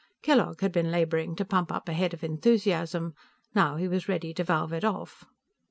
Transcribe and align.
Kellogg 0.23 0.61
had 0.61 0.71
been 0.71 0.89
laboring 0.89 1.35
to 1.35 1.45
pump 1.45 1.71
up 1.71 1.87
a 1.87 1.93
head 1.93 2.11
of 2.11 2.23
enthusiasm; 2.23 3.13
now 3.53 3.75
he 3.75 3.87
was 3.87 4.09
ready 4.09 4.33
to 4.33 4.43
valve 4.43 4.73
it 4.73 4.83
off. 4.83 5.25